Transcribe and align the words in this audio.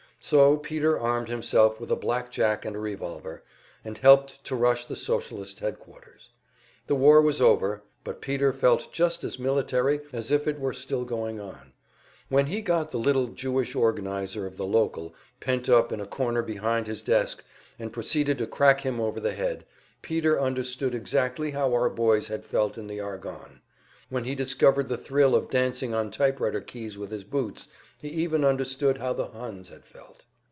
So 0.23 0.57
Peter 0.57 0.99
armed 0.99 1.29
himself 1.29 1.81
with 1.81 1.89
a 1.89 1.95
black 1.95 2.29
jack 2.31 2.63
and 2.63 2.75
a 2.75 2.79
revolver, 2.79 3.41
and 3.83 3.97
helped 3.97 4.43
to 4.43 4.55
rush 4.55 4.85
the 4.85 4.95
Socialist 4.95 5.61
headquarters. 5.61 6.29
The 6.85 6.93
war 6.93 7.19
was 7.23 7.41
over, 7.41 7.81
but 8.03 8.21
Peter 8.21 8.53
felt 8.53 8.93
just 8.93 9.23
as 9.23 9.39
military 9.39 9.99
as 10.13 10.29
if 10.29 10.47
it 10.47 10.59
were 10.59 10.75
still 10.75 11.05
going 11.05 11.39
on; 11.39 11.73
when 12.29 12.45
he 12.45 12.61
got 12.61 12.91
the 12.91 12.99
little 12.99 13.29
Jewish 13.29 13.73
organizer 13.73 14.45
of 14.45 14.57
the 14.57 14.65
local 14.65 15.15
pent 15.39 15.67
up 15.67 15.91
in 15.91 15.99
a 15.99 16.05
corner 16.05 16.43
behind 16.43 16.85
his 16.85 17.01
desk 17.01 17.43
and 17.79 17.91
proceeded 17.91 18.37
to 18.37 18.45
crack 18.45 18.81
him 18.81 19.01
over 19.01 19.19
the 19.19 19.33
head, 19.33 19.65
Peter 20.03 20.39
understood 20.39 20.93
exactly 20.93 21.49
how 21.49 21.73
our 21.73 21.89
boys 21.89 22.27
had 22.27 22.45
felt 22.45 22.77
in 22.77 22.85
the 22.85 22.99
Argonne. 22.99 23.61
When 24.11 24.25
he 24.25 24.35
discovered 24.35 24.89
the 24.89 24.97
thrill 24.97 25.35
of 25.37 25.49
dancing 25.49 25.93
on 25.93 26.11
typewriter 26.11 26.59
keys 26.59 26.97
with 26.97 27.11
his 27.11 27.23
boots, 27.23 27.69
he 27.97 28.09
even 28.09 28.43
understood 28.43 28.97
how 28.97 29.13
the 29.13 29.27
Huns 29.27 29.69
had 29.69 29.85
felt. 29.85 30.25